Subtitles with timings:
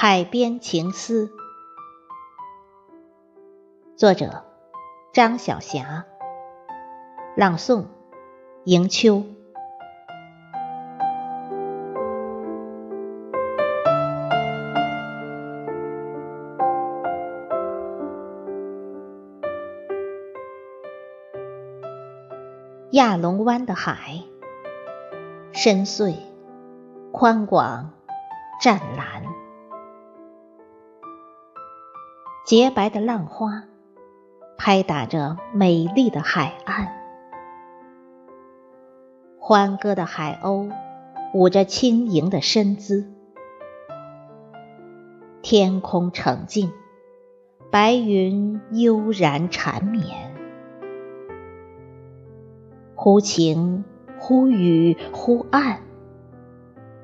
[0.00, 1.32] 海边情思，
[3.96, 4.44] 作者
[5.12, 6.04] 张晓霞，
[7.34, 7.86] 朗诵
[8.64, 9.24] 迎秋。
[22.92, 24.22] 亚龙湾的海，
[25.50, 26.14] 深邃、
[27.10, 27.90] 宽广、
[28.62, 29.24] 湛蓝，
[32.48, 33.64] 洁白的浪花
[34.56, 36.88] 拍打着美丽的海岸，
[39.38, 40.72] 欢歌的海鸥
[41.34, 43.12] 舞着轻盈的身姿，
[45.42, 46.72] 天空澄净，
[47.70, 50.34] 白云悠然缠绵。
[52.94, 53.84] 忽晴
[54.18, 55.82] 忽雨忽暗，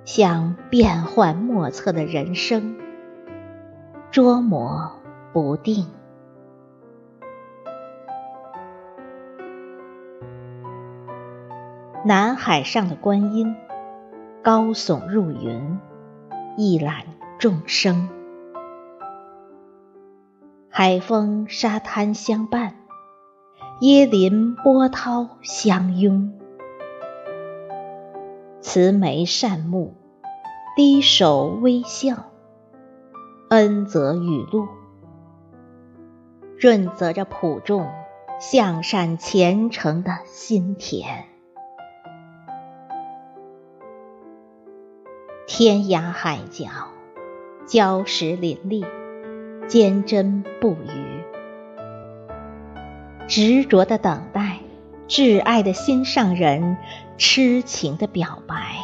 [0.06, 2.78] 像变幻莫测的人生，
[4.10, 5.03] 捉摸
[5.34, 5.84] 不定。
[12.06, 13.54] 南海上的观音，
[14.42, 15.78] 高耸入云，
[16.56, 17.04] 一览
[17.38, 18.08] 众生。
[20.70, 22.76] 海风沙滩相伴。
[23.80, 26.32] 椰林波涛相拥，
[28.60, 29.96] 慈眉善目，
[30.76, 32.26] 低首微笑，
[33.50, 34.68] 恩泽雨露，
[36.64, 37.90] 润泽着普众
[38.40, 41.26] 向善虔诚的心田。
[45.46, 46.70] 天涯海角，
[47.66, 48.82] 礁石林立，
[49.68, 51.22] 坚贞不渝。
[53.28, 54.60] 执着的等待，
[55.06, 56.78] 挚爱的心上人，
[57.18, 58.78] 痴情的表白。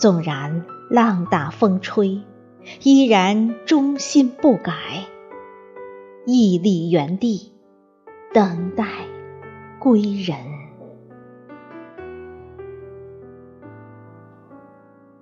[0.00, 2.22] 纵然浪打风吹，
[2.82, 4.72] 依然忠心不改，
[6.26, 7.52] 屹立原地，
[8.32, 8.84] 等待
[9.78, 10.36] 归人。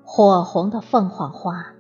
[0.03, 1.75] 火红的凤凰花。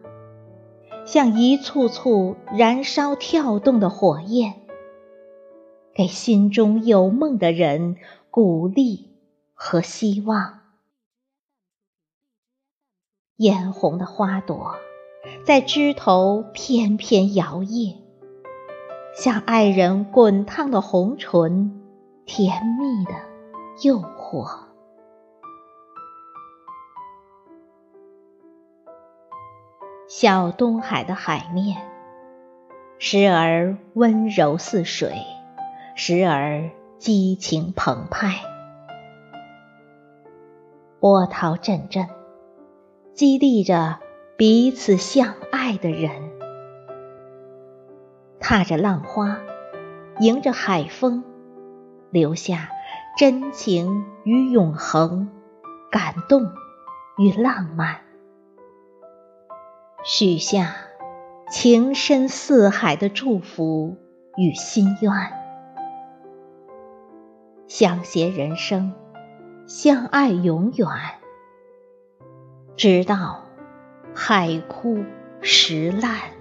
[1.06, 4.62] 像一簇簇燃烧跳动的火焰，
[5.94, 7.96] 给心中有梦的人
[8.30, 9.10] 鼓励
[9.52, 10.60] 和希望。
[13.36, 14.76] 嫣红的花朵
[15.44, 17.96] 在枝头翩翩摇曳，
[19.14, 21.82] 像爱人滚烫的红唇，
[22.26, 23.12] 甜蜜的
[23.82, 24.46] 诱惑。
[30.06, 31.78] 小东海的海面，
[32.98, 35.16] 时而温柔似水，
[35.96, 38.40] 时而激情澎湃。
[41.00, 42.08] 波涛阵阵，
[43.12, 43.98] 激励着
[44.36, 46.10] 彼此相爱的人。
[48.40, 49.38] 踏着浪花，
[50.18, 51.22] 迎着海风，
[52.10, 52.68] 留下
[53.16, 55.28] 真情与永恒，
[55.88, 56.50] 感动
[57.16, 58.00] 与浪漫。
[60.02, 60.74] 许下
[61.48, 63.96] 情深似海的祝福
[64.36, 65.12] 与心愿，
[67.68, 68.92] 相携人生，
[69.68, 70.88] 相爱永远，
[72.76, 73.43] 直到
[74.14, 75.04] 海枯
[75.42, 76.33] 石烂。